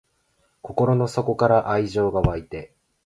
[0.63, 2.73] 心の奥から愛情が湧いて